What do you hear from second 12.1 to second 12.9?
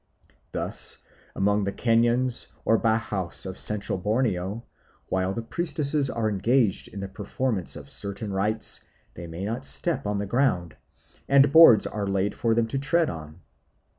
for them to